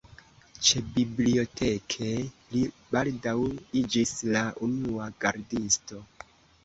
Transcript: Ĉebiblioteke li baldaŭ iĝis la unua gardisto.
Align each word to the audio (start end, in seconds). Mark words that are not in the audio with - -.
Ĉebiblioteke 0.67 2.07
li 2.55 2.63
baldaŭ 2.95 3.35
iĝis 3.83 4.15
la 4.33 4.43
unua 4.69 5.11
gardisto. 5.27 6.03